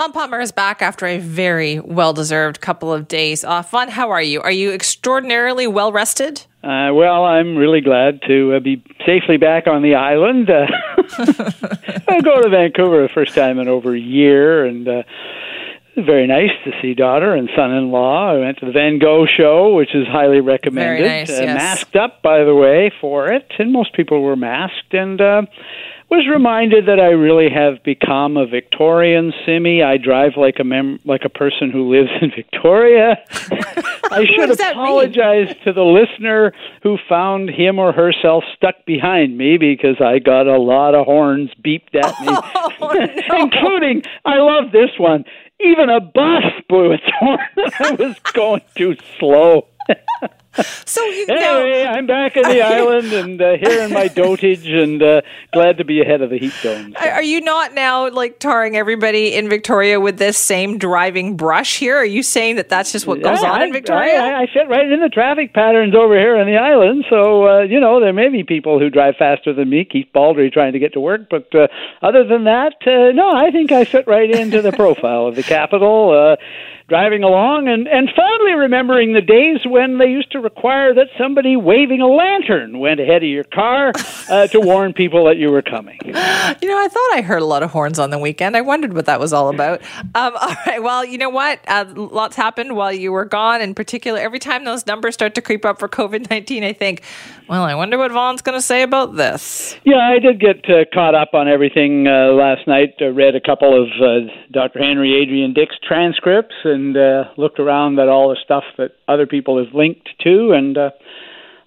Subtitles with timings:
[0.00, 3.70] Vaughn Palmer is back after a very well deserved couple of days off.
[3.70, 4.40] Vaughn, how are you?
[4.40, 6.38] Are you extraordinarily well rested?
[6.64, 10.48] Uh, well, I'm really glad to uh, be safely back on the island.
[10.48, 10.66] Uh,
[12.08, 15.02] I go to Vancouver the first time in over a year, and uh,
[15.96, 18.36] very nice to see daughter and son-in-law.
[18.36, 21.04] I went to the Van Gogh show, which is highly recommended.
[21.04, 21.56] Very nice, uh, yes.
[21.58, 25.42] Masked up, by the way, for it, and most people were masked, and uh,
[26.10, 29.82] was reminded that I really have become a Victorian Simi.
[29.82, 33.16] I drive like a mem- like a person who lives in Victoria.
[34.10, 34.84] I should does that mean?
[34.84, 40.48] apologize to the listener who found him or herself stuck behind me because I got
[40.48, 42.28] a lot of horns beeped at me,
[42.80, 45.24] Oh, including I love this one.
[45.60, 47.38] Even a bus blew its horn.
[47.80, 49.68] I was going too slow.
[50.90, 55.00] So you Anyway, I'm back in the island and uh, here in my dotage and
[55.00, 55.20] uh,
[55.52, 56.94] glad to be ahead of the heat dome.
[56.98, 61.78] are are you not now like tarring everybody in Victoria with this same driving brush
[61.78, 61.96] here?
[61.96, 64.20] Are you saying that that's just what goes I, on in Victoria?
[64.20, 67.04] I, I fit right in the traffic patterns over here on the island.
[67.08, 70.52] So, uh, you know, there may be people who drive faster than me, Keith Baldrey
[70.52, 71.28] trying to get to work.
[71.30, 71.68] But uh,
[72.02, 75.44] other than that, uh, no, I think I fit right into the profile of the
[75.44, 76.10] capital.
[76.10, 76.36] Uh,
[76.90, 81.56] driving along and, and fondly remembering the days when they used to require that somebody
[81.56, 83.92] waving a lantern went ahead of your car
[84.30, 85.98] uh, to warn people that you were coming.
[86.04, 88.56] You know, I thought I heard a lot of horns on the weekend.
[88.56, 89.82] I wondered what that was all about.
[90.14, 90.82] Um, all right.
[90.82, 91.60] Well, you know what?
[91.66, 93.60] Uh, lots happened while you were gone.
[93.60, 97.02] In particular, every time those numbers start to creep up for COVID 19, I think,
[97.48, 99.76] well, I wonder what Vaughn's going to say about this.
[99.84, 102.94] Yeah, I did get uh, caught up on everything uh, last night.
[103.00, 104.78] Uh, read a couple of uh, Dr.
[104.78, 109.62] Henry Adrian Dix transcripts and uh, looked around at all the stuff that other people
[109.62, 110.29] have linked to.
[110.52, 110.90] And uh,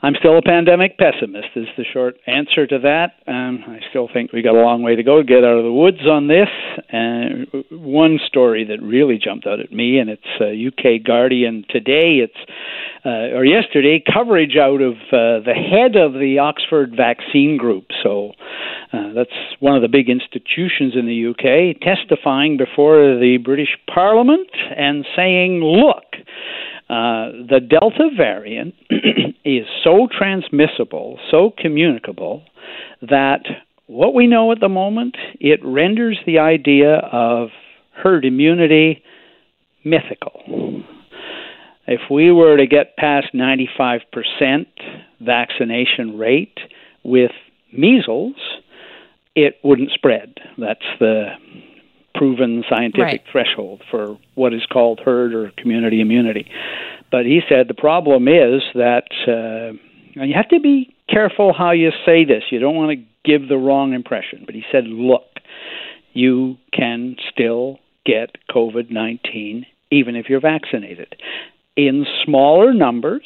[0.03, 3.13] I'm still a pandemic pessimist, is the short answer to that.
[3.25, 5.63] Um, I still think we got a long way to go to get out of
[5.63, 6.49] the woods on this.
[6.89, 12.19] And one story that really jumped out at me, and it's uh, UK Guardian today.
[12.19, 12.51] It's
[13.05, 17.85] uh, or yesterday coverage out of uh, the head of the Oxford Vaccine Group.
[18.03, 18.31] So
[18.91, 19.31] uh, that's
[19.61, 25.61] one of the big institutions in the UK, testifying before the British Parliament and saying,
[25.63, 26.03] "Look."
[26.93, 28.75] Uh, the Delta variant
[29.43, 32.43] is so transmissible, so communicable,
[33.01, 33.41] that
[33.87, 37.49] what we know at the moment, it renders the idea of
[37.95, 39.01] herd immunity
[39.83, 40.83] mythical.
[41.87, 44.01] If we were to get past 95%
[45.19, 46.59] vaccination rate
[47.03, 47.31] with
[47.75, 48.35] measles,
[49.35, 50.35] it wouldn't spread.
[50.59, 51.29] That's the
[52.15, 53.23] proven scientific Right.
[53.31, 56.47] threshold for what is called herd or community immunity.
[57.11, 59.73] But he said the problem is that, uh,
[60.13, 62.43] you have to be careful how you say this.
[62.51, 64.43] You don't want to give the wrong impression.
[64.45, 65.39] But he said, look,
[66.13, 71.15] you can still get COVID 19 even if you're vaccinated
[71.75, 73.25] in smaller numbers,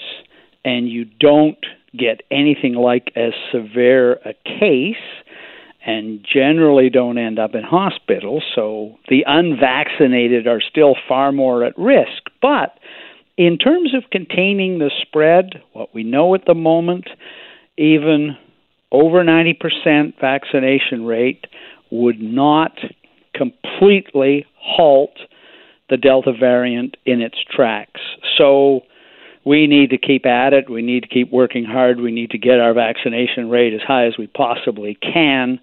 [0.63, 1.57] and you don't
[1.97, 4.95] get anything like as severe a case
[5.85, 8.43] and generally don't end up in hospitals.
[8.55, 12.23] So the unvaccinated are still far more at risk.
[12.41, 12.77] But
[13.37, 17.07] in terms of containing the spread, what we know at the moment,
[17.77, 18.35] even
[18.91, 21.45] over 90% vaccination rate
[21.91, 22.77] would not
[23.33, 25.17] completely halt
[25.89, 28.01] the Delta variant in its tracks.
[28.37, 28.81] So
[29.47, 30.69] we need to keep at it.
[30.69, 32.01] We need to keep working hard.
[32.01, 35.59] We need to get our vaccination rate as high as we possibly can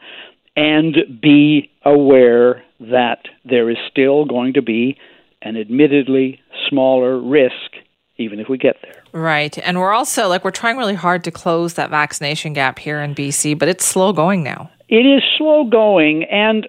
[0.57, 4.97] and be aware that there is still going to be
[5.43, 7.53] an admittedly smaller risk
[8.17, 9.03] even if we get there.
[9.13, 9.59] Right.
[9.59, 13.15] And we're also like, we're trying really hard to close that vaccination gap here in
[13.15, 14.71] BC, but it's slow going now.
[14.89, 16.69] It is slow going, and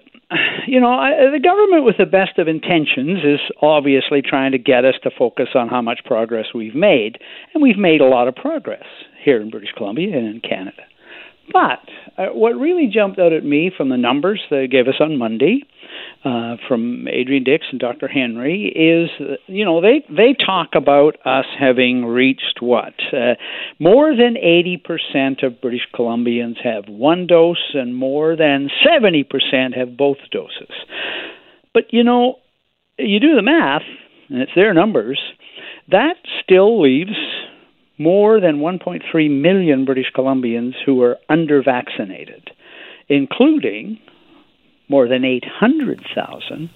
[0.66, 4.84] you know, I, the government, with the best of intentions, is obviously trying to get
[4.84, 7.18] us to focus on how much progress we've made,
[7.54, 8.84] and we've made a lot of progress
[9.24, 10.82] here in British Columbia and in Canada.
[11.52, 11.80] But
[12.18, 15.62] uh, what really jumped out at me from the numbers they gave us on Monday
[16.24, 18.08] uh, from Adrian Dix and Dr.
[18.08, 19.10] Henry is,
[19.46, 23.34] you know, they they talk about us having reached what uh,
[23.78, 30.18] more than 80% of British Columbians have one dose, and more than 70% have both
[30.32, 30.74] doses.
[31.72, 32.36] But you know,
[32.98, 33.82] you do the math,
[34.28, 35.20] and it's their numbers.
[35.88, 37.16] That still leaves
[37.98, 42.50] more than 1.3 million British Columbians who are under vaccinated,
[43.08, 43.98] including
[44.88, 46.70] more than 800,000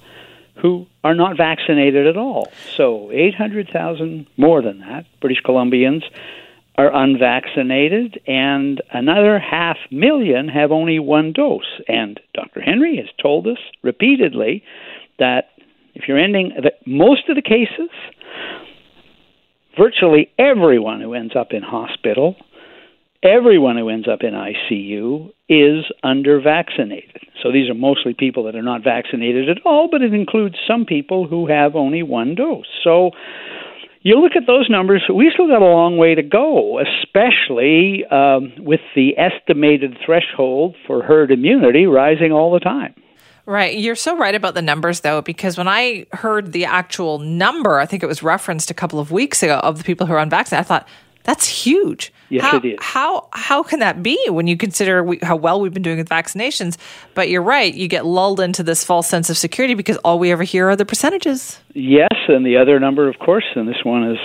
[0.57, 2.49] who are not vaccinated at all.
[2.77, 6.03] So 800,000 more than that British Columbians
[6.77, 11.81] are unvaccinated, and another half million have only one dose.
[11.89, 12.61] And Dr.
[12.61, 14.65] Henry has told us repeatedly
[15.19, 15.51] that
[15.95, 17.91] if you're ending the, most of the cases,
[19.79, 22.37] virtually everyone who ends up in hospital,
[23.23, 27.23] everyone who ends up in ICU is under vaccinated.
[27.43, 30.85] So these are mostly people that are not vaccinated at all, but it includes some
[30.85, 32.67] people who have only one dose.
[32.85, 33.11] So
[34.03, 38.53] you look at those numbers, we still got a long way to go, especially um,
[38.59, 42.95] with the estimated threshold for herd immunity rising all the time.
[43.47, 43.79] Right.
[43.79, 47.87] You're so right about the numbers, though, because when I heard the actual number, I
[47.87, 50.65] think it was referenced a couple of weeks ago of the people who are unvaccinated,
[50.65, 50.89] I thought,
[51.25, 52.13] that's huge.
[52.29, 52.79] Yes, how, it is.
[52.81, 56.09] How how can that be when you consider we, how well we've been doing with
[56.09, 56.79] vaccinations?
[57.15, 57.75] But you're right.
[57.75, 60.77] You get lulled into this false sense of security because all we ever hear are
[60.77, 61.61] the percentages.
[61.75, 64.19] Yes, and the other number, of course, and this one is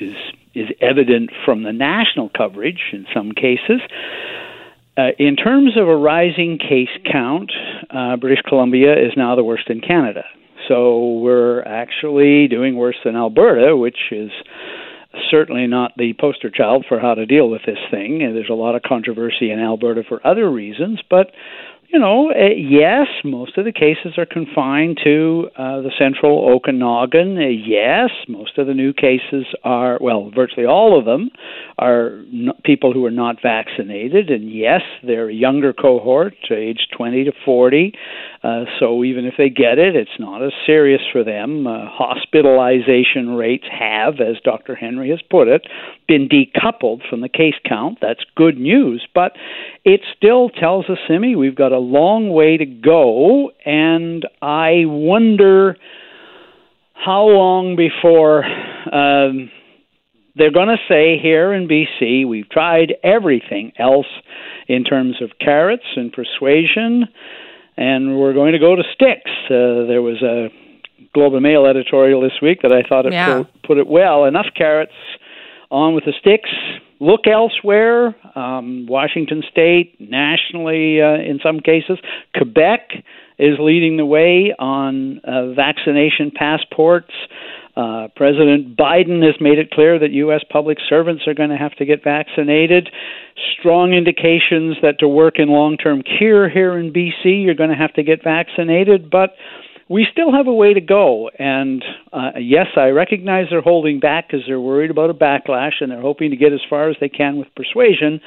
[0.00, 0.14] is
[0.54, 3.80] is evident from the national coverage in some cases.
[4.98, 7.52] Uh, in terms of a rising case count,
[7.88, 10.24] uh, British Columbia is now the worst in Canada.
[10.66, 14.30] So we're actually doing worse than Alberta, which is
[15.30, 18.18] certainly not the poster child for how to deal with this thing.
[18.18, 21.30] There's a lot of controversy in Alberta for other reasons, but
[21.88, 27.38] you know, uh, yes, most of the cases are confined to uh, the central Okanagan.
[27.38, 31.30] Uh, yes, most of the new cases are, well, virtually all of them
[31.78, 32.20] are
[32.62, 34.28] people who are not vaccinated.
[34.28, 37.94] And yes, they're a younger cohort, age 20 to 40.
[38.42, 41.66] Uh, so even if they get it, it's not as serious for them.
[41.66, 44.74] Uh, hospitalization rates have, as Dr.
[44.74, 45.66] Henry has put it,
[46.06, 47.98] been decoupled from the case count.
[48.00, 49.32] That's good news, but
[49.84, 55.76] it still tells us, Simi, we've got a long way to go, and I wonder
[56.94, 58.44] how long before.
[58.44, 59.50] Um,
[60.34, 64.06] they're going to say here in BC, we've tried everything else
[64.68, 67.08] in terms of carrots and persuasion
[67.78, 69.30] and we're going to go to sticks.
[69.46, 70.48] Uh, there was a
[71.14, 73.44] Globe and Mail editorial this week that I thought it yeah.
[73.44, 74.24] put, put it well.
[74.24, 74.92] Enough carrots,
[75.70, 76.50] on with the sticks.
[77.00, 78.16] Look elsewhere.
[78.34, 81.98] Um, Washington State, nationally, uh, in some cases,
[82.34, 82.90] Quebec
[83.38, 87.12] is leading the way on uh, vaccination passports.
[87.76, 90.40] Uh, President Biden has made it clear that U.S.
[90.50, 92.90] public servants are going to have to get vaccinated.
[93.56, 97.76] Strong indications that to work in long term care here in BC, you're going to
[97.76, 99.08] have to get vaccinated.
[99.08, 99.36] But
[99.88, 101.30] we still have a way to go.
[101.38, 105.90] And uh, yes, I recognize they're holding back because they're worried about a backlash and
[105.90, 108.20] they're hoping to get as far as they can with persuasion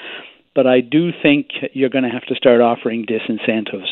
[0.53, 3.87] but I do think you're going to have to start offering disincentives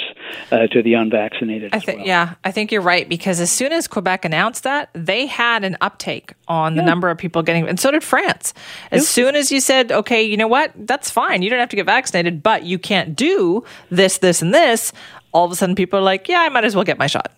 [0.52, 1.74] uh, to the unvaccinated.
[1.74, 2.08] I think, well.
[2.08, 5.78] yeah, I think you're right because as soon as Quebec announced that, they had an
[5.80, 6.88] uptake on the yeah.
[6.88, 8.54] number of people getting, and so did France.
[8.92, 11.78] As soon as you said, okay, you know what, that's fine, you don't have to
[11.78, 14.92] get vaccinated, but you can't do this, this, and this.
[15.32, 17.32] All of a sudden, people are like, yeah, I might as well get my shot.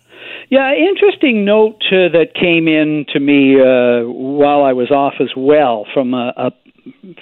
[0.50, 5.30] Yeah, interesting note uh, that came in to me uh, while I was off as
[5.36, 6.50] well from a, a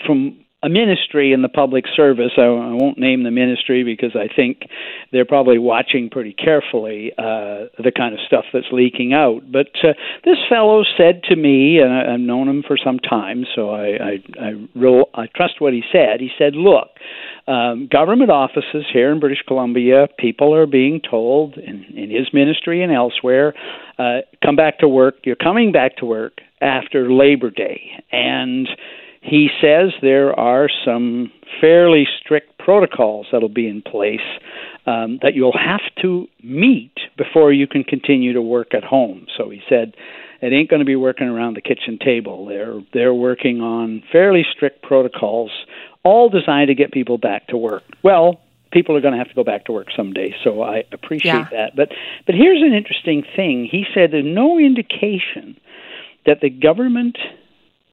[0.06, 2.32] from a ministry in the public service.
[2.36, 4.62] I, I won't name the ministry because I think
[5.10, 9.50] they're probably watching pretty carefully uh, the kind of stuff that's leaking out.
[9.50, 13.44] But uh, this fellow said to me, and I, I've known him for some time,
[13.54, 16.20] so I I, I, real, I trust what he said.
[16.20, 16.88] He said, "Look."
[17.46, 22.80] Um, government offices here in British Columbia, people are being told in, in his ministry
[22.80, 23.54] and elsewhere,
[23.98, 25.16] uh, come back to work.
[25.24, 27.90] You're coming back to work after Labor Day.
[28.12, 28.69] And
[29.20, 34.20] he says there are some fairly strict protocols that'll be in place
[34.86, 39.27] um, that you'll have to meet before you can continue to work at home.
[39.36, 39.94] So he said
[40.41, 42.46] it ain't going to be working around the kitchen table.
[42.46, 45.50] They're they're working on fairly strict protocols,
[46.03, 47.82] all designed to get people back to work.
[48.03, 48.41] Well,
[48.72, 51.48] people are going to have to go back to work someday, so I appreciate yeah.
[51.53, 51.77] that.
[51.77, 51.91] But
[52.24, 53.69] but here's an interesting thing.
[53.70, 55.60] He said there's no indication
[56.24, 57.19] that the government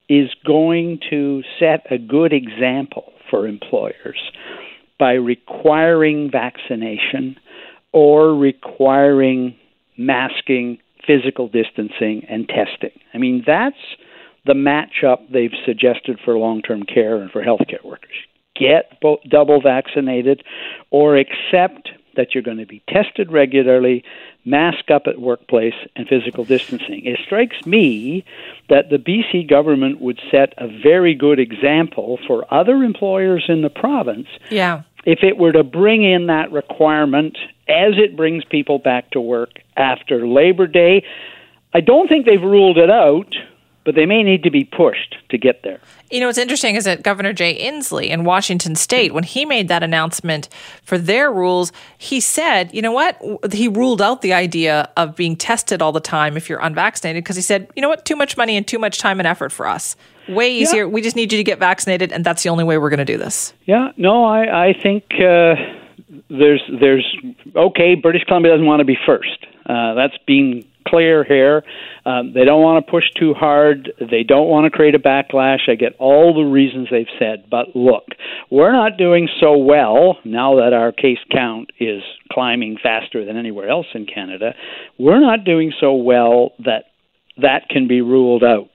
[0.10, 4.32] is going to set a good example for employers
[5.00, 7.36] by requiring vaccination
[7.92, 9.56] or requiring
[9.98, 12.98] masking, physical distancing, and testing.
[13.14, 13.76] I mean, that's
[14.46, 18.16] the matchup they've suggested for long term care and for healthcare workers.
[18.60, 20.44] Get both double vaccinated
[20.90, 24.04] or accept that you're going to be tested regularly,
[24.44, 27.06] mask up at workplace, and physical distancing.
[27.06, 28.26] It strikes me
[28.70, 33.70] that the BC government would set a very good example for other employers in the
[33.70, 34.28] province.
[34.50, 34.84] Yeah.
[35.06, 37.38] If it were to bring in that requirement
[37.70, 41.06] as it brings people back to work after Labor Day,
[41.74, 43.34] I don't think they've ruled it out,
[43.88, 45.80] but they may need to be pushed to get there.
[46.12, 49.70] You know, what's interesting is that Governor Jay Inslee in Washington State, when he made
[49.70, 50.50] that announcement
[50.84, 53.18] for their rules, he said, you know what?
[53.54, 57.38] He ruled out the idea of being tested all the time if you're unvaccinated because
[57.38, 58.04] he said, you know what?
[58.04, 59.96] Too much money and too much time and effort for us.
[60.28, 60.84] Way easier.
[60.84, 60.90] Yeah.
[60.90, 63.06] We just need you to get vaccinated, and that's the only way we're going to
[63.06, 63.54] do this.
[63.66, 65.06] Yeah, no, I, I think.
[65.14, 65.56] Uh
[66.30, 67.18] there's there's
[67.56, 67.96] okay.
[67.96, 69.46] British Columbia doesn't want to be first.
[69.66, 71.64] Uh, that's being clear here.
[72.06, 73.92] Um, they don't want to push too hard.
[74.00, 75.70] They don't want to create a backlash.
[75.70, 78.06] I get all the reasons they've said, but look,
[78.50, 82.02] we're not doing so well now that our case count is
[82.32, 84.54] climbing faster than anywhere else in Canada.
[84.98, 86.86] We're not doing so well that
[87.42, 88.70] that can be ruled out.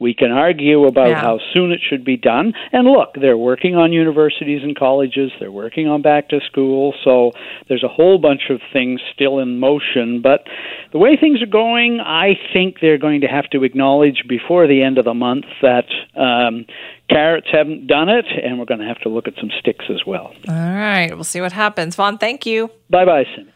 [0.00, 1.20] We can argue about yeah.
[1.20, 2.52] how soon it should be done.
[2.72, 7.32] And look, they're working on universities and colleges, they're working on back to school, so
[7.68, 10.22] there's a whole bunch of things still in motion.
[10.22, 10.46] But
[10.92, 14.82] the way things are going, I think they're going to have to acknowledge before the
[14.82, 16.66] end of the month that um,
[17.10, 20.06] carrots haven't done it, and we're going to have to look at some sticks as
[20.06, 20.32] well.
[20.48, 21.96] All right, we'll see what happens.
[21.96, 22.70] Vaughn, thank you.
[22.88, 23.52] Bye bye, Simi.